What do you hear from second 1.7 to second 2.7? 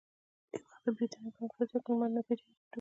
کې لمر نه ډوبېده.